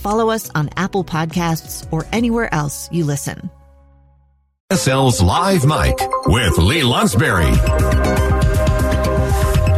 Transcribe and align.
follow 0.00 0.30
us 0.30 0.50
on 0.54 0.68
Apple 0.76 1.04
Podcasts, 1.04 1.86
or 1.92 2.06
anywhere 2.12 2.52
else 2.52 2.88
you 2.92 3.04
listen. 3.04 3.50
KSL's 4.72 5.20
Live 5.20 5.64
Mic 5.66 5.98
with 6.26 6.56
Lee 6.58 6.82
Lonsberry. 6.82 7.56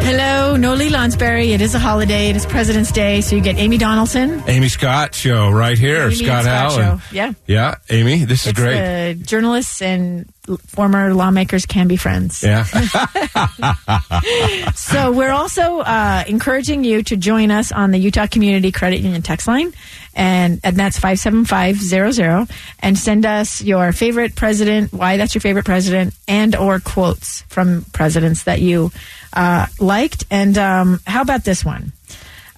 Hello, 0.03 0.57
no 0.57 0.75
Lee 0.75 0.91
Lonsberry. 0.91 1.51
It 1.55 1.61
is 1.63 1.75
a 1.75 1.79
holiday. 1.79 2.29
It 2.29 2.37
is 2.37 2.45
President's 2.45 2.91
Day, 2.93 3.21
so 3.23 3.37
you 3.37 3.41
get 3.43 3.57
Amy 3.57 3.79
Donaldson. 3.79 4.43
Amy 4.49 4.69
Scott 4.69 5.15
show 5.15 5.49
right 5.51 5.79
here. 5.79 6.03
Amy 6.07 6.15
Scott 6.17 6.43
Scott 6.45 6.73
Allen. 6.73 6.99
show. 6.99 7.05
Yeah. 7.15 7.33
Yeah, 7.47 7.77
Amy, 7.89 8.25
this 8.25 8.43
is 8.43 8.49
It's 8.49 8.59
great. 8.59 8.75
the 9.15 9.15
journalists 9.25 9.81
and 9.81 10.27
l- 10.42 10.42
former 10.67 11.15
lawmakers 11.15 11.67
can 11.67 11.89
be 11.89 11.97
friends. 11.97 12.43
yeah. 12.43 12.65
So 14.75 15.13
we're 15.13 15.33
also 15.33 15.81
uh, 15.81 16.25
encouraging 16.27 16.85
you 16.85 17.03
to 17.05 17.17
join 17.17 17.51
us 17.51 17.73
on 17.73 17.91
the 17.93 17.99
Utah 17.99 18.27
Community 18.27 18.73
Credit 18.73 19.01
Union 19.01 19.23
text 19.23 19.47
line, 19.47 19.73
and, 20.15 20.61
and 20.65 20.77
that's 20.77 20.99
five 20.99 21.19
seven 21.19 21.45
five 21.45 21.77
zero 21.77 22.11
zero, 22.11 22.47
and 22.81 22.99
send 22.99 23.25
us 23.25 23.63
your 23.63 23.93
favorite 23.93 24.35
president, 24.35 24.93
why 24.93 25.17
that's 25.17 25.35
your 25.35 25.41
favorite 25.41 25.65
president, 25.65 26.15
and 26.29 26.55
or 26.57 26.81
quotes 26.81 27.43
from 27.43 27.85
presidents 27.93 28.45
that 28.45 28.61
you 28.61 28.91
uh, 29.33 29.67
liked. 29.81 30.25
And 30.31 30.59
um, 30.59 31.01
how 31.07 31.23
about 31.23 31.45
this 31.45 31.65
one? 31.65 31.93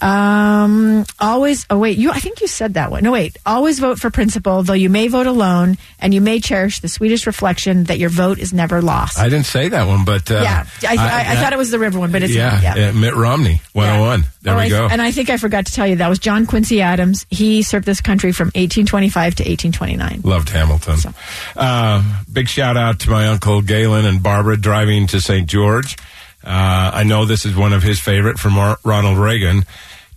Um, 0.05 1.07
always. 1.19 1.65
Oh 1.71 1.79
wait, 1.79 1.97
you. 1.97 2.11
I 2.11 2.21
think 2.21 2.43
you 2.43 2.47
said 2.47 2.75
that 2.75 2.91
one. 2.91 3.03
No 3.03 3.13
wait. 3.13 3.39
Always 3.47 3.79
vote 3.79 3.99
for 3.99 4.11
principle, 4.11 4.63
though 4.63 4.75
you 4.75 4.91
may 4.91 5.09
vote 5.09 5.27
alone, 5.27 5.79
and 5.99 6.13
you 6.13 6.21
may 6.21 6.41
cherish 6.41 6.81
the 6.81 6.89
sweetest 6.89 7.27
reflection 7.27 7.85
that 7.85 7.99
your 7.99 8.11
vote 8.11 8.39
is 8.39 8.53
never 8.53 8.83
lost. 8.83 9.19
I 9.19 9.31
didn't 9.31 9.47
say 9.47 9.69
that 9.69 9.87
one, 9.87 10.05
but 10.05 10.31
uh, 10.31 10.41
yeah, 10.43 10.67
I, 10.87 10.97
I, 10.97 11.33
I, 11.33 11.37
thought 11.37 11.53
it 11.55 11.59
was 11.59 11.71
the 11.71 11.79
river 11.79 11.99
one, 11.99 12.13
but 12.13 12.23
it's 12.23 12.35
yeah. 12.35 12.61
Yeah. 12.77 12.89
uh, 12.91 12.93
Mitt 12.93 13.15
Romney, 13.15 13.63
101. 13.73 14.25
There 14.43 14.55
Oh, 14.55 14.57
we 14.59 14.65
I- 14.65 14.69
go. 14.69 14.89
And 14.91 15.01
I 15.01 15.11
think 15.11 15.31
I 15.31 15.39
forgot 15.39 15.67
to 15.67 15.73
tell 15.73 15.87
you 15.87 15.97
that 15.97 16.09
was 16.09 16.19
John 16.19 16.45
Quincy 16.47 16.83
Adams. 16.83 17.25
He 17.31 17.63
served 17.63 17.87
this 17.87 18.01
country 18.03 18.33
from 18.33 18.49
1825 18.49 19.37
to 19.37 19.43
1829. 19.43 20.21
Loved 20.23 20.51
Hamilton. 20.51 21.15
Uh, 21.57 22.03
big 22.31 22.49
shout 22.49 22.77
out 22.77 23.01
to 23.01 23.11
my 23.11 23.29
uncle 23.29 23.63
Galen 23.63 24.05
and 24.05 24.23
Barbara 24.23 24.59
driving 24.59 25.07
to 25.09 25.21
St. 25.21 25.49
George. 25.49 25.97
Uh, 26.45 26.91
I 26.93 27.05
know 27.05 27.25
this 27.25 27.47
is 27.47 27.57
one 27.57 27.73
of 27.73 27.83
his 27.83 27.99
favorite 27.99 28.39
from 28.39 28.77
Ronald 28.85 29.17
Reagan. 29.17 29.65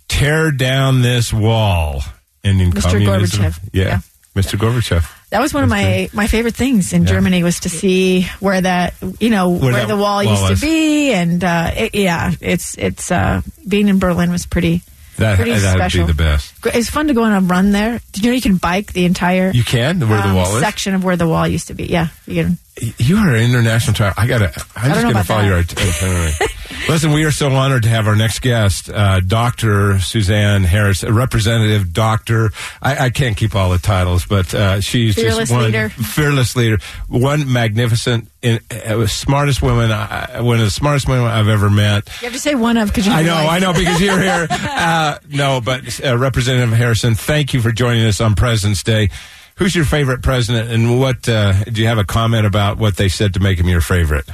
Tear 0.08 0.50
down 0.50 1.02
this 1.02 1.32
wall. 1.32 2.02
Ending 2.44 2.72
Mr. 2.72 2.82
communism. 2.92 3.44
Gorbachev. 3.44 3.68
Yeah. 3.72 3.84
Yeah. 3.84 3.98
Mr. 4.34 4.58
Gorbachev. 4.58 5.14
That 5.30 5.40
was 5.40 5.52
one 5.52 5.62
of 5.64 5.68
my, 5.68 6.08
my 6.14 6.26
favorite 6.26 6.54
things 6.54 6.92
in 6.92 7.02
Yeah. 7.02 7.08
Germany 7.08 7.42
was 7.42 7.60
to 7.60 7.68
see 7.68 8.22
where 8.40 8.60
that 8.60 8.94
you 9.20 9.28
know 9.30 9.50
where, 9.50 9.72
that 9.72 9.88
the 9.88 9.96
wall, 9.96 10.24
wall 10.24 10.24
used 10.24 10.42
was. 10.50 10.60
to 10.60 10.66
be, 10.66 11.12
and 11.12 11.42
uh, 11.44 11.72
it, 11.76 11.94
yeah, 11.94 12.32
it's 12.40 12.78
it's 12.78 13.10
uh, 13.10 13.42
being 13.66 13.88
in 13.88 13.98
Berlin 13.98 14.30
was 14.30 14.46
pretty 14.46 14.80
That, 15.18 15.36
pretty 15.36 15.50
that'd 15.50 15.68
special. 15.78 16.06
be 16.06 16.12
the 16.12 16.16
best. 16.16 16.54
It's 16.66 16.88
fun 16.88 17.08
to 17.08 17.14
go 17.14 17.24
on 17.24 17.32
a 17.34 17.40
run 17.46 17.72
there. 17.72 18.00
Did 18.12 18.24
you 18.24 18.30
know 18.30 18.34
you 18.36 18.40
can 18.40 18.56
bike 18.56 18.92
the 18.94 19.04
entire 19.04 19.50
You 19.50 19.64
can, 19.64 20.00
where 20.08 20.22
the 20.22 20.28
um, 20.28 20.34
wall 20.36 20.54
is? 20.56 20.62
section 20.62 20.94
of 20.94 21.04
where 21.04 21.16
the 21.16 21.28
wall 21.28 21.46
used 21.46 21.66
to 21.68 21.74
be? 21.74 21.84
Yeah, 21.86 22.08
you 22.26 22.44
can. 22.44 22.58
You 22.96 23.16
are 23.18 23.34
an 23.34 23.42
international 23.50 23.94
travel. 23.94 24.14
I 24.22 24.26
gotta. 24.26 24.46
I'm 24.76 24.92
don't 24.92 25.02
just 25.02 25.12
gonna 25.12 25.24
follow 25.24 25.42
that. 25.42 25.48
your 25.48 25.58
itinerary. 25.58 26.32
Listen, 26.86 27.12
we 27.12 27.24
are 27.24 27.30
so 27.30 27.50
honored 27.50 27.82
to 27.82 27.88
have 27.88 28.06
our 28.06 28.16
next 28.16 28.40
guest, 28.40 28.88
uh, 28.88 29.20
Doctor 29.20 29.98
Suzanne 30.00 30.64
Harrison, 30.64 31.10
a 31.10 31.12
representative 31.12 31.92
doctor. 31.92 32.50
I, 32.80 33.06
I 33.06 33.10
can't 33.10 33.36
keep 33.36 33.54
all 33.54 33.70
the 33.70 33.78
titles, 33.78 34.24
but 34.24 34.54
uh, 34.54 34.80
she's 34.80 35.14
Fearless 35.14 35.38
just 35.38 35.52
one 35.52 35.64
leader. 35.64 35.90
fearless 35.90 36.56
leader, 36.56 36.78
one 37.08 37.52
magnificent, 37.52 38.30
in, 38.40 38.60
uh, 38.70 39.06
smartest 39.06 39.60
woman, 39.60 39.90
uh, 39.90 40.40
one 40.40 40.58
of 40.58 40.64
the 40.64 40.70
smartest 40.70 41.08
women 41.08 41.26
I've 41.26 41.48
ever 41.48 41.68
met. 41.68 42.08
You 42.22 42.26
have 42.26 42.32
to 42.32 42.38
say 42.40 42.54
one 42.54 42.78
of 42.78 42.88
because. 42.88 43.06
I 43.06 43.22
know, 43.22 43.34
I 43.36 43.58
know, 43.58 43.72
because 43.72 44.00
you're 44.00 44.20
here. 44.20 44.46
Uh, 44.78 45.18
no, 45.28 45.60
but 45.60 46.04
uh, 46.04 46.16
Representative 46.16 46.72
Harrison, 46.76 47.14
thank 47.14 47.52
you 47.52 47.60
for 47.60 47.72
joining 47.72 48.04
us 48.06 48.20
on 48.20 48.34
President's 48.34 48.82
Day. 48.82 49.10
Who's 49.56 49.74
your 49.74 49.84
favorite 49.84 50.22
president, 50.22 50.70
and 50.70 51.00
what 51.00 51.28
uh, 51.28 51.64
do 51.64 51.80
you 51.80 51.88
have 51.88 51.98
a 51.98 52.04
comment 52.04 52.46
about 52.46 52.78
what 52.78 52.96
they 52.96 53.08
said 53.08 53.34
to 53.34 53.40
make 53.40 53.58
him 53.58 53.68
your 53.68 53.80
favorite? 53.80 54.24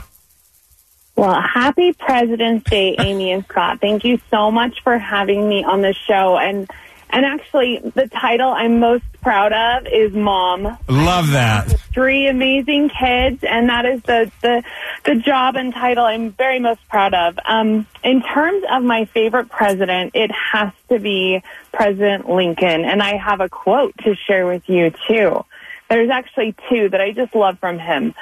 Well, 1.16 1.40
happy 1.40 1.92
President's 1.92 2.68
Day, 2.68 2.96
Amy 2.98 3.30
and 3.30 3.44
Scott. 3.46 3.80
Thank 3.80 4.04
you 4.04 4.18
so 4.30 4.50
much 4.50 4.82
for 4.82 4.98
having 4.98 5.48
me 5.48 5.62
on 5.62 5.80
the 5.80 5.92
show. 5.92 6.36
And 6.36 6.68
and 7.10 7.24
actually, 7.24 7.78
the 7.78 8.08
title 8.08 8.48
I'm 8.48 8.80
most 8.80 9.04
proud 9.22 9.52
of 9.52 9.86
is 9.86 10.12
Mom. 10.12 10.76
Love 10.88 11.30
that. 11.30 11.68
Three 11.94 12.26
amazing 12.26 12.88
kids, 12.88 13.44
and 13.44 13.68
that 13.68 13.86
is 13.86 14.02
the 14.02 14.32
the 14.42 14.64
the 15.04 15.14
job 15.14 15.54
and 15.54 15.72
title 15.72 16.04
I'm 16.04 16.32
very 16.32 16.58
most 16.58 16.80
proud 16.88 17.14
of. 17.14 17.38
Um, 17.44 17.86
in 18.02 18.20
terms 18.22 18.64
of 18.68 18.82
my 18.82 19.04
favorite 19.04 19.48
president, 19.48 20.16
it 20.16 20.32
has 20.32 20.72
to 20.88 20.98
be 20.98 21.40
President 21.72 22.28
Lincoln, 22.28 22.84
and 22.84 23.00
I 23.00 23.16
have 23.16 23.40
a 23.40 23.48
quote 23.48 23.96
to 23.98 24.16
share 24.16 24.46
with 24.46 24.68
you 24.68 24.92
too. 25.06 25.44
There's 25.88 26.10
actually 26.10 26.56
two 26.68 26.88
that 26.88 27.00
I 27.00 27.12
just 27.12 27.36
love 27.36 27.60
from 27.60 27.78
him. 27.78 28.14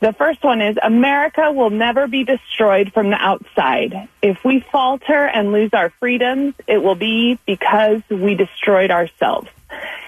The 0.00 0.12
first 0.12 0.44
one 0.44 0.60
is 0.60 0.76
America 0.82 1.50
will 1.52 1.70
never 1.70 2.06
be 2.06 2.24
destroyed 2.24 2.92
from 2.92 3.08
the 3.10 3.16
outside. 3.16 4.08
If 4.20 4.44
we 4.44 4.60
falter 4.60 5.26
and 5.26 5.52
lose 5.52 5.70
our 5.72 5.90
freedoms, 5.98 6.54
it 6.66 6.82
will 6.82 6.94
be 6.94 7.38
because 7.46 8.02
we 8.10 8.34
destroyed 8.34 8.90
ourselves. 8.90 9.48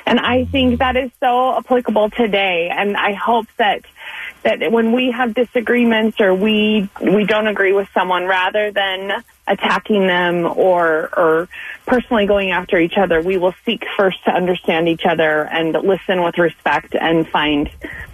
And 0.05 0.21
I 0.21 0.45
think 0.45 0.79
that 0.81 0.97
is 0.97 1.11
so 1.21 1.57
applicable 1.57 2.11
today. 2.11 2.69
And 2.71 2.97
I 2.97 3.15
hope 3.15 3.47
that 3.57 3.83
that 4.43 4.71
when 4.71 4.93
we 4.93 5.11
have 5.11 5.35
disagreements 5.35 6.21
or 6.21 6.35
we 6.35 6.89
we 7.01 7.25
don't 7.25 7.47
agree 7.47 7.73
with 7.73 7.89
someone, 7.93 8.27
rather 8.27 8.71
than 8.71 9.23
attacking 9.47 10.07
them 10.07 10.47
or 10.47 11.09
or 11.17 11.49
personally 11.87 12.27
going 12.27 12.51
after 12.51 12.79
each 12.79 12.97
other, 12.97 13.21
we 13.21 13.37
will 13.37 13.55
seek 13.65 13.85
first 13.97 14.23
to 14.25 14.31
understand 14.31 14.89
each 14.89 15.05
other 15.05 15.45
and 15.45 15.73
listen 15.73 16.23
with 16.23 16.39
respect 16.39 16.95
and 16.95 17.29
find 17.29 17.71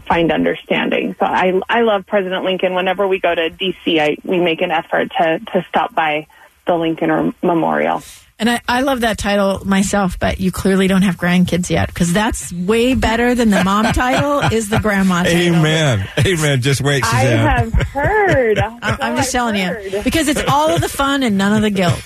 find 0.07 0.33
understanding. 0.33 1.15
So 1.19 1.27
I 1.27 1.61
I 1.69 1.83
love 1.83 2.07
President 2.07 2.45
Lincoln. 2.45 2.75
Whenever 2.75 3.06
we 3.06 3.19
go 3.19 3.35
to 3.35 3.51
DC, 3.51 4.01
I, 4.01 4.17
we 4.25 4.41
make 4.41 4.61
an 4.61 4.71
effort 4.71 5.11
to 5.19 5.41
to 5.53 5.67
stop 5.69 5.95
by 5.95 6.27
the 6.67 6.77
Lincoln 6.77 7.35
Memorial. 7.43 8.03
And 8.37 8.50
I, 8.50 8.61
I 8.69 8.81
love 8.81 9.03
that 9.03 9.17
title 9.17 9.65
myself, 9.65 10.19
but 10.19 10.41
you 10.41 10.50
clearly 10.50 10.89
don't 10.89 11.03
have 11.03 11.17
grandkids 11.17 11.71
yet 11.71 11.87
because 11.89 12.12
that's 12.12 12.53
way 12.53 12.95
better 12.95 13.33
than 13.37 13.50
the 13.50 13.62
mom 13.62 13.84
title 13.93 14.41
is 14.53 14.69
the 14.69 14.81
grandma 14.81 15.22
title. 15.22 15.55
Amen. 15.56 16.09
Amen. 16.19 16.61
Just 16.61 16.81
wait, 16.81 17.05
I 17.05 17.20
have 17.20 17.73
heard. 17.73 18.59
I- 18.59 18.73
I'm 18.82 19.17
just 19.17 19.29
I've 19.29 19.32
telling 19.32 19.55
heard. 19.55 19.85
you 19.93 20.03
because 20.03 20.26
it's 20.26 20.43
all 20.49 20.70
of 20.75 20.81
the 20.81 20.88
fun 20.88 21.23
and 21.23 21.38
none 21.38 21.53
of 21.55 21.62
the 21.62 21.70
guilt. 21.70 22.03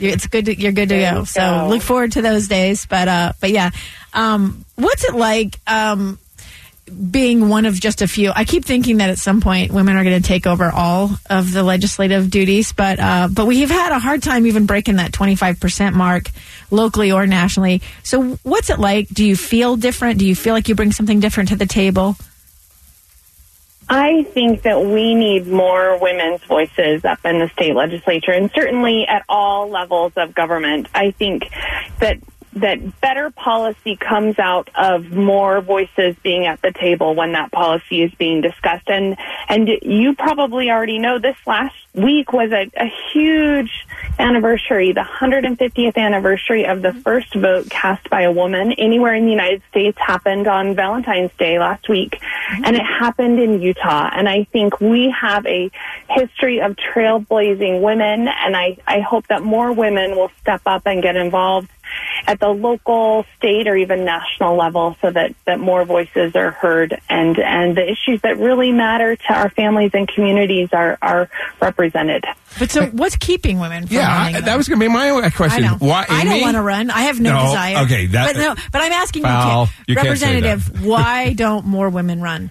It's 0.00 0.26
good. 0.26 0.46
To, 0.46 0.58
you're 0.58 0.72
good 0.72 0.88
to 0.88 0.98
go. 0.98 1.24
So 1.24 1.40
go. 1.40 1.68
look 1.68 1.82
forward 1.82 2.12
to 2.12 2.22
those 2.22 2.48
days. 2.48 2.86
But 2.86 3.08
uh, 3.08 3.32
but 3.40 3.50
yeah, 3.50 3.70
um, 4.14 4.64
what's 4.76 5.04
it 5.04 5.14
like? 5.14 5.58
Um, 5.66 6.18
being 7.10 7.48
one 7.48 7.66
of 7.66 7.78
just 7.80 8.00
a 8.00 8.08
few, 8.08 8.30
I 8.34 8.44
keep 8.44 8.64
thinking 8.64 8.98
that 8.98 9.10
at 9.10 9.18
some 9.18 9.40
point 9.40 9.72
women 9.72 9.96
are 9.96 10.04
going 10.04 10.20
to 10.22 10.26
take 10.26 10.46
over 10.46 10.70
all 10.70 11.10
of 11.28 11.52
the 11.52 11.62
legislative 11.62 12.30
duties, 12.30 12.72
but 12.72 13.00
uh, 13.00 13.28
but 13.32 13.46
we 13.46 13.60
have 13.60 13.70
had 13.70 13.92
a 13.92 13.98
hard 13.98 14.22
time 14.22 14.46
even 14.46 14.66
breaking 14.66 14.96
that 14.96 15.12
twenty 15.12 15.34
five 15.34 15.58
percent 15.58 15.96
mark 15.96 16.30
locally 16.70 17.10
or 17.10 17.26
nationally. 17.26 17.82
So 18.02 18.38
what's 18.42 18.70
it 18.70 18.78
like? 18.78 19.08
Do 19.08 19.24
you 19.24 19.36
feel 19.36 19.76
different? 19.76 20.18
Do 20.18 20.26
you 20.26 20.36
feel 20.36 20.54
like 20.54 20.68
you 20.68 20.74
bring 20.74 20.92
something 20.92 21.20
different 21.20 21.48
to 21.48 21.56
the 21.56 21.66
table? 21.66 22.16
I 23.88 24.24
think 24.24 24.62
that 24.62 24.84
we 24.84 25.14
need 25.14 25.46
more 25.46 25.96
women's 26.00 26.42
voices 26.44 27.04
up 27.04 27.24
in 27.24 27.38
the 27.38 27.48
state 27.50 27.74
legislature 27.74 28.32
and 28.32 28.50
certainly 28.52 29.06
at 29.06 29.24
all 29.28 29.68
levels 29.68 30.12
of 30.16 30.34
government. 30.34 30.88
I 30.92 31.12
think 31.12 31.44
that 32.00 32.18
that 32.56 33.00
better 33.00 33.30
policy 33.30 33.96
comes 33.96 34.38
out 34.38 34.70
of 34.74 35.12
more 35.12 35.60
voices 35.60 36.16
being 36.22 36.46
at 36.46 36.60
the 36.62 36.72
table 36.72 37.14
when 37.14 37.32
that 37.32 37.52
policy 37.52 38.02
is 38.02 38.12
being 38.14 38.40
discussed. 38.40 38.88
And 38.88 39.16
and 39.48 39.68
you 39.82 40.14
probably 40.14 40.70
already 40.70 40.98
know 40.98 41.18
this 41.18 41.36
last 41.46 41.76
week 41.92 42.32
was 42.32 42.52
a, 42.52 42.70
a 42.76 42.90
huge 43.12 43.86
anniversary, 44.18 44.92
the 44.92 45.02
150th 45.02 45.96
anniversary 45.96 46.66
of 46.66 46.82
the 46.82 46.92
first 46.92 47.34
vote 47.34 47.68
cast 47.68 48.08
by 48.10 48.22
a 48.22 48.32
woman 48.32 48.72
anywhere 48.72 49.14
in 49.14 49.24
the 49.24 49.30
United 49.30 49.62
States 49.70 49.98
happened 49.98 50.46
on 50.46 50.74
Valentine's 50.74 51.32
Day 51.38 51.58
last 51.58 51.88
week. 51.88 52.18
And 52.64 52.76
it 52.76 52.82
happened 52.82 53.38
in 53.38 53.60
Utah. 53.60 54.10
And 54.12 54.28
I 54.28 54.44
think 54.44 54.80
we 54.80 55.14
have 55.18 55.44
a 55.46 55.70
history 56.08 56.60
of 56.60 56.76
trailblazing 56.76 57.80
women. 57.80 58.28
And 58.28 58.56
I, 58.56 58.78
I 58.86 59.00
hope 59.00 59.26
that 59.28 59.42
more 59.42 59.72
women 59.72 60.16
will 60.16 60.30
step 60.40 60.62
up 60.66 60.82
and 60.86 61.02
get 61.02 61.16
involved 61.16 61.70
at 62.26 62.40
the 62.40 62.48
local, 62.48 63.24
state, 63.36 63.68
or 63.68 63.76
even 63.76 64.04
national 64.04 64.56
level 64.56 64.96
so 65.00 65.10
that, 65.10 65.34
that 65.44 65.60
more 65.60 65.84
voices 65.84 66.34
are 66.34 66.50
heard 66.50 67.00
and, 67.08 67.38
and 67.38 67.76
the 67.76 67.82
issues 67.90 68.20
that 68.22 68.38
really 68.38 68.72
matter 68.72 69.16
to 69.16 69.32
our 69.32 69.48
families 69.50 69.90
and 69.94 70.08
communities 70.08 70.68
are, 70.72 70.98
are 71.00 71.30
represented. 71.60 72.24
But 72.58 72.70
so, 72.70 72.86
what's 72.86 73.16
keeping 73.16 73.58
women 73.58 73.86
from 73.86 73.96
Yeah, 73.96 74.16
running? 74.18 74.36
I- 74.36 74.40
that 74.42 74.56
was 74.56 74.68
going 74.68 74.80
to 74.80 74.84
be 74.86 74.92
my 74.92 75.10
I 75.10 75.30
question. 75.30 75.62
know. 75.62 75.76
Why, 75.78 76.04
I 76.08 76.24
don't 76.24 76.40
want 76.40 76.56
to 76.56 76.62
run. 76.62 76.90
I 76.90 77.02
have 77.02 77.20
no, 77.20 77.32
No, 77.34 77.42
desire. 77.46 77.84
okay, 77.84 78.06
that- 78.06 78.34
but 78.34 78.40
no, 78.40 78.54
but 78.72 78.80
I'm 78.82 78.92
asking 78.92 79.22
Foul. 79.22 79.66
you, 79.86 79.94
You 79.94 79.94
can't 79.96 80.18
say 80.18 80.40
Representative, 80.40 80.84
why 80.84 81.32
don't 81.32 81.66
more 81.66 81.88
women 81.90 82.20
run? 82.20 82.50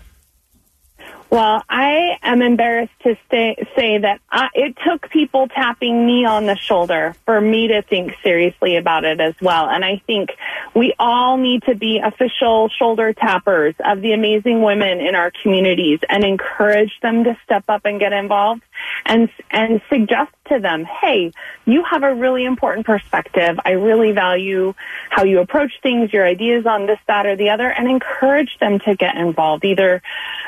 Well, 1.36 1.64
I 1.68 2.18
am 2.24 2.42
embarrassed 2.42 2.94
to 3.04 3.18
say, 3.30 3.58
say 3.76 3.98
that 3.98 4.22
I, 4.32 4.48
it 4.54 4.78
took 4.88 5.10
people 5.10 5.50
tapping 5.50 6.06
me 6.06 6.24
on 6.24 6.46
the 6.46 6.56
shoulder 6.56 7.14
for 7.26 7.42
me 7.42 7.68
to 7.68 7.82
think 7.82 8.16
seriously 8.24 8.78
about 8.78 9.04
it 9.04 9.20
as 9.20 9.36
well. 9.42 9.68
And 9.68 9.84
I 9.84 10.02
think 10.08 10.30
we 10.74 10.94
all 10.98 11.36
need 11.36 11.64
to 11.64 11.76
be 11.76 12.00
official 12.00 12.70
shoulder 12.70 13.12
tappers 13.12 13.76
of 13.84 14.00
the 14.00 14.14
amazing 14.14 14.62
women 14.62 15.02
in 15.02 15.14
our 15.14 15.30
communities 15.44 16.00
and 16.08 16.24
encourage 16.24 16.98
them 17.02 17.26
to 17.26 17.38
step 17.44 17.66
up 17.68 17.84
and 17.84 18.00
get 18.00 18.14
involved 18.14 18.62
and 19.06 19.28
and 19.52 19.82
suggest 19.90 20.32
to 20.48 20.60
them, 20.60 20.86
hey, 20.86 21.34
you 21.66 21.84
have 21.84 22.04
a 22.04 22.14
really 22.14 22.46
important 22.46 22.86
perspective. 22.86 23.60
I 23.66 23.72
really 23.72 24.12
value 24.12 24.74
how 25.10 25.24
you 25.24 25.40
approach 25.40 25.72
things, 25.82 26.14
your 26.14 26.26
ideas 26.26 26.66
on 26.66 26.86
this, 26.86 27.00
that, 27.08 27.26
or 27.26 27.36
the 27.36 27.50
other, 27.50 27.70
and 27.70 27.90
encourage 27.90 28.58
them 28.60 28.80
to 28.80 28.96
get 28.96 29.16
involved, 29.16 29.66
either, 29.66 30.02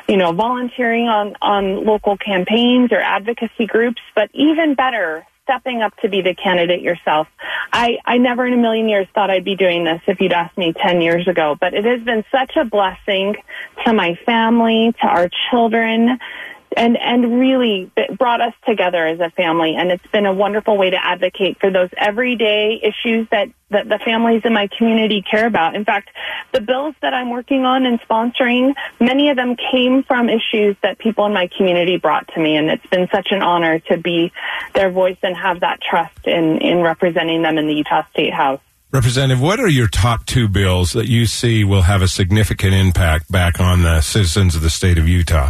you 0.07 0.17
know, 0.17 0.31
volunteering 0.31 1.07
on, 1.07 1.35
on 1.41 1.85
local 1.85 2.17
campaigns 2.17 2.91
or 2.91 2.99
advocacy 2.99 3.65
groups, 3.65 4.01
but 4.15 4.29
even 4.33 4.73
better, 4.73 5.25
stepping 5.43 5.81
up 5.81 5.95
to 5.97 6.09
be 6.09 6.21
the 6.21 6.33
candidate 6.33 6.81
yourself. 6.81 7.27
I, 7.71 7.99
I 8.05 8.17
never 8.17 8.45
in 8.45 8.53
a 8.53 8.57
million 8.57 8.89
years 8.89 9.07
thought 9.13 9.29
I'd 9.29 9.45
be 9.45 9.55
doing 9.55 9.83
this 9.83 10.01
if 10.07 10.19
you'd 10.19 10.33
asked 10.33 10.57
me 10.57 10.73
10 10.73 11.01
years 11.01 11.27
ago, 11.27 11.57
but 11.59 11.73
it 11.73 11.85
has 11.85 12.01
been 12.01 12.23
such 12.31 12.55
a 12.55 12.65
blessing 12.65 13.35
to 13.85 13.93
my 13.93 14.15
family, 14.25 14.93
to 15.01 15.07
our 15.07 15.29
children, 15.49 16.19
and 16.75 16.97
and 16.97 17.39
really 17.39 17.91
brought 18.17 18.41
us 18.41 18.53
together 18.65 19.05
as 19.05 19.19
a 19.19 19.29
family. 19.31 19.75
And 19.75 19.91
it's 19.91 20.05
been 20.07 20.25
a 20.25 20.33
wonderful 20.33 20.77
way 20.77 20.89
to 20.89 20.97
advocate 21.03 21.59
for 21.59 21.71
those 21.71 21.89
everyday 21.97 22.79
issues 22.83 23.27
that 23.31 23.49
that 23.69 23.89
the 23.89 23.99
families 23.99 24.41
in 24.45 24.53
my 24.53 24.67
community 24.77 25.23
care 25.29 25.45
about. 25.45 25.75
In 25.75 25.85
fact 25.85 26.09
the 26.53 26.61
bills 26.61 26.95
that 27.01 27.13
i'm 27.13 27.29
working 27.29 27.65
on 27.65 27.85
and 27.85 27.99
sponsoring 28.01 28.73
many 28.99 29.29
of 29.29 29.35
them 29.35 29.55
came 29.55 30.03
from 30.03 30.29
issues 30.29 30.75
that 30.83 30.97
people 30.99 31.25
in 31.25 31.33
my 31.33 31.49
community 31.55 31.97
brought 31.97 32.27
to 32.33 32.39
me. 32.39 32.55
And 32.55 32.69
it's 32.69 32.85
been 32.87 33.07
such 33.11 33.27
an 33.31 33.41
honor 33.41 33.79
to 33.79 33.97
be 33.97 34.31
their 34.73 34.91
voice 34.91 35.17
and 35.23 35.35
have 35.35 35.61
that 35.61 35.79
trust 35.81 36.25
in 36.25 36.59
in 36.59 36.81
representing 36.81 37.41
them 37.41 37.57
in 37.57 37.67
the 37.67 37.73
utah 37.73 38.03
state 38.11 38.33
house. 38.33 38.61
Representative, 38.89 39.41
what 39.41 39.59
are 39.59 39.67
your 39.67 39.89
top 39.89 40.25
two 40.25 40.47
bills 40.47 40.93
that 40.93 41.09
you 41.09 41.25
see 41.25 41.65
will 41.65 41.81
have 41.81 42.01
a 42.01 42.07
significant 42.07 42.73
impact 42.73 43.29
back 43.29 43.59
on 43.59 43.83
the 43.83 43.99
citizens 43.99 44.55
of 44.55 44.61
the 44.61 44.69
state 44.69 44.97
of 44.97 45.09
Utah? 45.09 45.49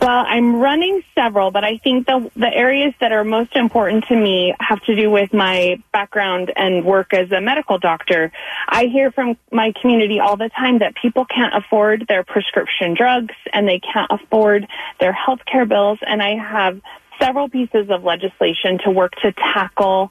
Well, 0.00 0.24
I'm 0.26 0.56
running 0.56 1.02
several, 1.14 1.50
but 1.50 1.62
I 1.62 1.76
think 1.76 2.06
the 2.06 2.30
the 2.34 2.52
areas 2.52 2.94
that 3.00 3.12
are 3.12 3.22
most 3.22 3.54
important 3.54 4.06
to 4.06 4.16
me 4.16 4.54
have 4.58 4.80
to 4.84 4.96
do 4.96 5.10
with 5.10 5.34
my 5.34 5.82
background 5.92 6.50
and 6.56 6.86
work 6.86 7.12
as 7.12 7.30
a 7.32 7.40
medical 7.42 7.78
doctor. 7.78 8.32
I 8.66 8.86
hear 8.86 9.10
from 9.12 9.36
my 9.52 9.74
community 9.78 10.18
all 10.18 10.38
the 10.38 10.48
time 10.48 10.78
that 10.78 10.94
people 10.94 11.26
can't 11.26 11.54
afford 11.54 12.06
their 12.08 12.24
prescription 12.24 12.94
drugs 12.94 13.34
and 13.52 13.68
they 13.68 13.78
can't 13.78 14.10
afford 14.10 14.66
their 15.00 15.12
health 15.12 15.40
care 15.44 15.66
bills, 15.66 15.98
and 16.06 16.22
I 16.22 16.34
have 16.34 16.80
several 17.20 17.50
pieces 17.50 17.90
of 17.90 18.02
legislation 18.02 18.78
to 18.84 18.90
work 18.90 19.12
to 19.16 19.32
tackle 19.32 20.10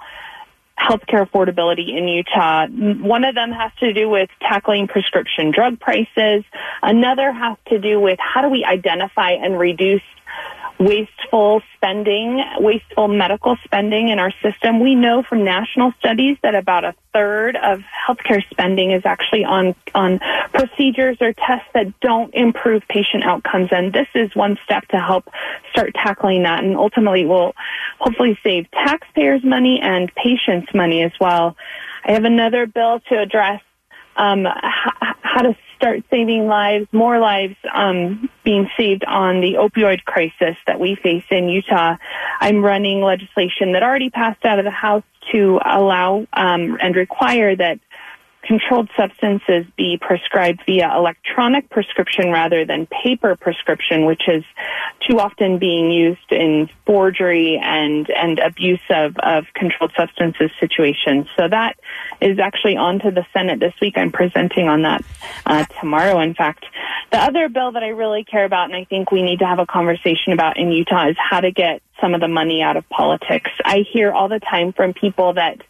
healthcare 0.79 1.29
affordability 1.29 1.95
in 1.95 2.07
Utah. 2.07 2.67
One 2.67 3.23
of 3.23 3.35
them 3.35 3.51
has 3.51 3.71
to 3.79 3.93
do 3.93 4.09
with 4.09 4.29
tackling 4.41 4.87
prescription 4.87 5.51
drug 5.51 5.79
prices. 5.79 6.43
Another 6.81 7.31
has 7.31 7.57
to 7.67 7.79
do 7.79 7.99
with 7.99 8.17
how 8.19 8.41
do 8.41 8.49
we 8.49 8.63
identify 8.63 9.31
and 9.31 9.59
reduce 9.59 10.01
wasteful 10.79 11.61
spending, 11.75 12.41
wasteful 12.57 13.09
medical 13.09 13.57
spending 13.65 14.09
in 14.09 14.17
our 14.17 14.31
system. 14.41 14.79
We 14.79 14.95
know 14.95 15.23
from 15.23 15.43
national 15.43 15.93
studies 15.99 16.37
that 16.41 16.55
about 16.55 16.85
a 16.85 16.95
third 17.13 17.57
of 17.57 17.81
healthcare 18.07 18.41
spending 18.49 18.91
is 18.91 19.01
actually 19.05 19.43
on 19.43 19.75
on 19.93 20.19
procedures 20.53 21.17
or 21.19 21.33
tests 21.33 21.67
that 21.73 21.99
don't 21.99 22.33
improve 22.33 22.83
patient 22.87 23.23
outcomes 23.23 23.69
and 23.71 23.91
this 23.91 24.07
is 24.13 24.33
one 24.35 24.57
step 24.63 24.87
to 24.89 24.99
help 24.99 25.27
start 25.71 25.93
tackling 25.95 26.43
that 26.43 26.63
and 26.63 26.77
ultimately 26.77 27.25
will 27.25 27.53
hopefully 27.99 28.37
save 28.43 28.69
taxpayers 28.71 29.43
money 29.43 29.79
and 29.81 30.13
patients 30.15 30.73
money 30.73 31.03
as 31.03 31.11
well. 31.19 31.57
I 32.05 32.13
have 32.13 32.23
another 32.23 32.65
bill 32.65 33.01
to 33.09 33.19
address 33.19 33.61
um, 34.15 34.45
how 34.45 35.41
to 35.41 35.57
start 35.79 36.03
saving 36.09 36.47
lives, 36.47 36.87
more 36.91 37.19
lives 37.19 37.55
um, 37.73 38.29
being 38.43 38.69
saved 38.75 39.05
on 39.05 39.39
the 39.39 39.53
opioid 39.53 40.03
crisis 40.03 40.57
that 40.67 40.77
we 40.77 40.95
face 40.95 41.23
in 41.31 41.47
Utah. 41.47 41.95
I'm 42.41 42.63
running 42.63 43.01
legislation 43.01 43.71
that 43.71 43.81
already 43.81 44.09
passed 44.09 44.43
out 44.43 44.59
of 44.59 44.65
the 44.65 44.71
House 44.71 45.03
to 45.31 45.59
allow 45.65 46.27
um, 46.33 46.77
and 46.81 46.95
require 46.95 47.55
that 47.55 47.79
controlled 48.49 48.89
substances 48.97 49.63
be 49.77 49.95
prescribed 50.01 50.59
via 50.65 50.91
electronic 50.95 51.69
prescription 51.69 52.31
rather 52.31 52.65
than 52.65 52.87
paper 52.87 53.35
prescription, 53.35 54.05
which 54.05 54.23
is 54.27 54.43
too 55.07 55.19
often 55.19 55.59
being 55.59 55.91
used 55.91 56.31
in 56.31 56.67
forgery 56.83 57.61
and, 57.63 58.09
and 58.09 58.39
abuse 58.39 58.81
of, 58.89 59.15
of 59.19 59.45
controlled 59.53 59.93
substances 59.95 60.49
situations. 60.59 61.27
So 61.37 61.47
that 61.47 61.79
is 62.21 62.39
actually 62.39 62.75
on 62.75 62.97
to 63.01 63.11
the 63.11 63.23
Senate 63.33 63.59
this 63.59 63.75
week. 63.79 63.93
I'm 63.97 64.11
presenting 64.11 64.67
on 64.67 64.81
that 64.81 65.05
uh, 65.45 65.65
tomorrow, 65.79 66.19
in 66.19 66.33
fact. 66.33 66.65
The 67.11 67.19
other 67.19 67.49
bill 67.49 67.73
that 67.73 67.83
I 67.83 67.89
really 67.89 68.23
care 68.23 68.45
about 68.45 68.65
and 68.65 68.75
I 68.75 68.85
think 68.85 69.11
we 69.11 69.21
need 69.21 69.39
to 69.39 69.45
have 69.45 69.59
a 69.59 69.67
conversation 69.67 70.33
about 70.33 70.57
in 70.57 70.71
Utah 70.71 71.09
is 71.09 71.17
how 71.19 71.39
to 71.39 71.51
get 71.51 71.83
some 72.01 72.15
of 72.15 72.21
the 72.21 72.27
money 72.27 72.63
out 72.63 72.77
of 72.77 72.89
politics. 72.89 73.51
I 73.63 73.85
hear 73.93 74.11
all 74.11 74.27
the 74.27 74.39
time 74.39 74.73
from 74.73 74.93
people 74.93 75.33
that 75.33 75.61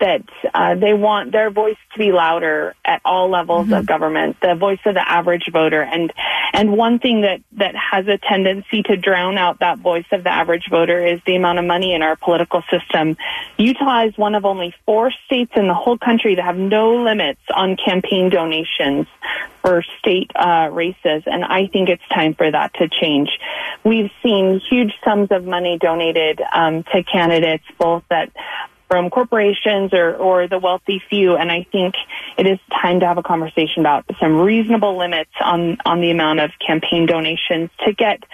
that 0.00 0.22
uh, 0.54 0.74
they 0.74 0.94
want 0.94 1.32
their 1.32 1.50
voice 1.50 1.76
to 1.92 1.98
be 1.98 2.10
louder 2.10 2.74
at 2.84 3.00
all 3.04 3.28
levels 3.28 3.70
of 3.70 3.86
government, 3.86 4.36
the 4.40 4.54
voice 4.54 4.78
of 4.86 4.94
the 4.94 5.08
average 5.08 5.48
voter. 5.52 5.82
And 5.82 6.12
and 6.52 6.76
one 6.76 6.98
thing 6.98 7.20
that 7.22 7.40
that 7.52 7.74
has 7.76 8.08
a 8.08 8.18
tendency 8.18 8.82
to 8.84 8.96
drown 8.96 9.38
out 9.38 9.60
that 9.60 9.78
voice 9.78 10.06
of 10.12 10.24
the 10.24 10.30
average 10.30 10.68
voter 10.68 11.04
is 11.04 11.20
the 11.26 11.36
amount 11.36 11.58
of 11.58 11.64
money 11.64 11.94
in 11.94 12.02
our 12.02 12.16
political 12.16 12.62
system. 12.70 13.16
Utah 13.58 14.06
is 14.06 14.16
one 14.16 14.34
of 14.34 14.44
only 14.44 14.74
four 14.86 15.12
states 15.26 15.52
in 15.54 15.68
the 15.68 15.74
whole 15.74 15.98
country 15.98 16.34
that 16.34 16.44
have 16.44 16.58
no 16.58 17.02
limits 17.02 17.40
on 17.54 17.76
campaign 17.76 18.30
donations 18.30 19.06
for 19.62 19.84
state 19.98 20.30
uh, 20.34 20.68
races, 20.72 21.22
and 21.26 21.44
I 21.44 21.66
think 21.66 21.90
it's 21.90 22.06
time 22.08 22.34
for 22.34 22.50
that 22.50 22.72
to 22.74 22.88
change. 22.88 23.28
We've 23.84 24.10
seen 24.22 24.60
huge 24.70 24.94
sums 25.04 25.28
of 25.30 25.44
money 25.44 25.78
donated 25.78 26.40
um, 26.52 26.82
to 26.84 27.02
candidates, 27.02 27.64
both 27.78 28.02
that 28.08 28.32
from 28.90 29.08
corporations 29.08 29.92
or, 29.92 30.16
or 30.16 30.48
the 30.48 30.58
wealthy 30.58 31.00
few. 31.08 31.36
And 31.36 31.50
I 31.50 31.64
think 31.70 31.94
it 32.36 32.46
is 32.46 32.58
time 32.82 32.98
to 33.00 33.06
have 33.06 33.18
a 33.18 33.22
conversation 33.22 33.80
about 33.80 34.04
some 34.20 34.40
reasonable 34.40 34.98
limits 34.98 35.30
on, 35.40 35.78
on 35.86 36.00
the 36.00 36.10
amount 36.10 36.40
of 36.40 36.50
campaign 36.64 37.06
donations 37.06 37.70
to 37.86 37.92
get 37.92 38.24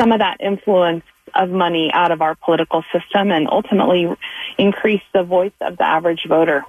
some 0.00 0.12
of 0.12 0.20
that 0.20 0.38
influence 0.40 1.04
of 1.34 1.50
money 1.50 1.90
out 1.92 2.12
of 2.12 2.22
our 2.22 2.34
political 2.34 2.82
system 2.92 3.30
and 3.30 3.46
ultimately 3.50 4.08
increase 4.56 5.02
the 5.12 5.22
voice 5.22 5.52
of 5.60 5.76
the 5.76 5.84
average 5.84 6.24
voter. 6.26 6.64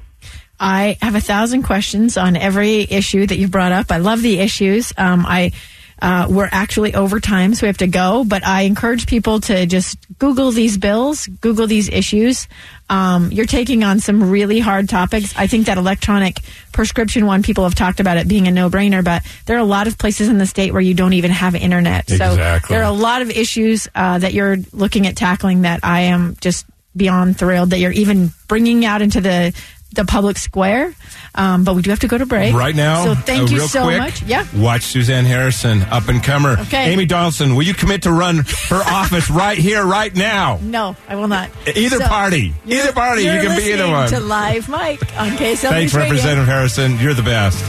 I 0.59 0.97
have 1.01 1.15
a 1.15 1.21
thousand 1.21 1.63
questions 1.63 2.17
on 2.17 2.35
every 2.35 2.81
issue 2.81 3.25
that 3.27 3.37
you 3.37 3.47
brought 3.47 3.71
up. 3.71 3.91
I 3.91 3.97
love 3.97 4.21
the 4.21 4.39
issues. 4.39 4.91
Um, 4.97 5.25
I 5.25 5.53
uh, 6.01 6.27
we're 6.29 6.49
actually 6.51 6.93
over 6.93 7.19
time, 7.19 7.53
so 7.53 7.65
we 7.65 7.67
have 7.67 7.77
to 7.77 7.87
go. 7.87 8.23
But 8.23 8.45
I 8.45 8.61
encourage 8.61 9.07
people 9.07 9.39
to 9.41 9.65
just 9.65 9.97
Google 10.19 10.51
these 10.51 10.77
bills, 10.77 11.27
Google 11.27 11.67
these 11.67 11.89
issues. 11.89 12.47
Um, 12.89 13.31
you're 13.31 13.45
taking 13.45 13.83
on 13.83 13.99
some 13.99 14.29
really 14.29 14.59
hard 14.59 14.87
topics. 14.87 15.33
I 15.35 15.47
think 15.47 15.65
that 15.65 15.77
electronic 15.77 16.39
prescription 16.71 17.25
one, 17.25 17.43
people 17.43 17.63
have 17.65 17.75
talked 17.75 17.99
about 17.99 18.17
it 18.17 18.27
being 18.27 18.47
a 18.47 18.51
no-brainer, 18.51 19.03
but 19.03 19.23
there 19.45 19.57
are 19.57 19.59
a 19.59 19.65
lot 19.65 19.87
of 19.87 19.97
places 19.97 20.29
in 20.29 20.37
the 20.37 20.45
state 20.45 20.71
where 20.71 20.81
you 20.81 20.93
don't 20.93 21.13
even 21.13 21.31
have 21.31 21.55
internet. 21.55 22.09
So 22.09 22.35
there 22.69 22.81
are 22.81 22.89
a 22.89 22.91
lot 22.91 23.21
of 23.21 23.29
issues 23.29 23.87
uh, 23.93 24.19
that 24.19 24.33
you're 24.33 24.57
looking 24.71 25.07
at 25.07 25.17
tackling 25.17 25.63
that 25.63 25.81
I 25.83 26.01
am 26.01 26.37
just 26.39 26.65
beyond 26.95 27.37
thrilled 27.37 27.69
that 27.69 27.79
you're 27.79 27.91
even 27.91 28.31
bringing 28.47 28.83
out 28.83 29.01
into 29.03 29.21
the 29.21 29.53
the 29.93 30.05
public 30.05 30.37
square. 30.37 30.93
Um, 31.35 31.63
but 31.63 31.75
we 31.75 31.81
do 31.81 31.89
have 31.91 31.99
to 31.99 32.07
go 32.07 32.17
to 32.17 32.25
break 32.25 32.55
Right 32.55 32.75
now, 32.75 33.05
So 33.05 33.15
thank 33.15 33.43
uh, 33.43 33.51
you 33.51 33.57
real 33.57 33.67
so 33.67 33.83
quick, 33.83 33.99
much. 33.99 34.23
Yeah. 34.23 34.45
Watch 34.55 34.83
Suzanne 34.83 35.25
Harrison, 35.25 35.83
up 35.83 36.07
and 36.07 36.23
comer. 36.23 36.57
Okay. 36.61 36.91
Amy 36.91 37.05
Donaldson, 37.05 37.55
will 37.55 37.63
you 37.63 37.73
commit 37.73 38.03
to 38.03 38.11
run 38.11 38.43
for 38.43 38.75
office 38.85 39.29
right 39.29 39.57
here, 39.57 39.85
right 39.85 40.13
now? 40.15 40.59
No, 40.61 40.95
I 41.07 41.15
will 41.15 41.27
not. 41.27 41.49
Either 41.75 41.99
party. 41.99 42.53
Either 42.65 42.91
party. 42.91 43.23
You 43.23 43.31
can 43.31 43.57
be 43.57 43.71
either 43.71 43.87
one. 43.87 44.09
To 44.09 44.19
live 44.19 44.67
Mic 44.67 45.01
on 45.17 45.29
KSL 45.31 45.69
Thanks, 45.69 45.93
Radio. 45.93 46.09
Representative 46.11 46.45
Harrison. 46.47 46.97
You're 46.99 47.13
the 47.13 47.23
best. 47.23 47.63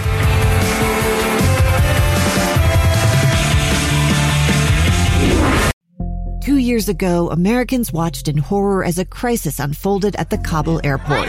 Two 6.42 6.56
years 6.56 6.88
ago, 6.88 7.28
Americans 7.30 7.92
watched 7.92 8.26
in 8.26 8.38
horror 8.38 8.82
as 8.82 8.98
a 8.98 9.04
crisis 9.04 9.58
unfolded 9.58 10.16
at 10.16 10.30
the 10.30 10.38
Kabul 10.38 10.80
airport. 10.82 11.28